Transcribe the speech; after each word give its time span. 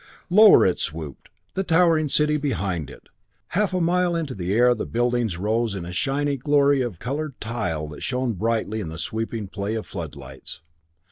Lower 0.31 0.65
it 0.65 0.79
swooped, 0.79 1.29
the 1.53 1.63
towering 1.63 2.09
city 2.09 2.37
behind 2.37 2.89
it. 2.89 3.07
Half 3.49 3.71
a 3.71 3.79
mile 3.79 4.15
into 4.15 4.33
the 4.33 4.51
air 4.51 4.73
the 4.73 4.87
buildings 4.87 5.37
rose 5.37 5.75
in 5.75 5.85
shining 5.91 6.39
glory 6.39 6.81
of 6.81 6.97
colored 6.97 7.39
tile 7.39 7.87
that 7.89 8.01
shone 8.01 8.33
brightly 8.33 8.79
in 8.79 8.89
the 8.89 8.97
sweeping 8.97 9.47
play 9.47 9.75
of 9.75 9.85
floodlights. 9.85 10.61